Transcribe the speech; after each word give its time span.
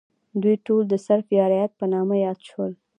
دوی 0.41 0.55
ټول 0.65 0.81
د 0.89 0.93
سرف 1.05 1.27
یا 1.37 1.45
رعیت 1.51 1.71
په 1.79 1.85
نامه 1.93 2.15
یاد 2.25 2.39
شول. 2.49 2.71